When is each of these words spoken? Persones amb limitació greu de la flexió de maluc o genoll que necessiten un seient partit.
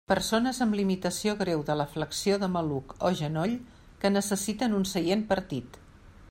Persones 0.09 0.59
amb 0.63 0.77
limitació 0.77 1.33
greu 1.41 1.61
de 1.67 1.75
la 1.81 1.85
flexió 1.91 2.39
de 2.45 2.49
maluc 2.55 2.95
o 3.11 3.13
genoll 3.21 3.55
que 4.03 4.13
necessiten 4.17 4.75
un 4.81 4.89
seient 4.95 5.27
partit. 5.35 5.81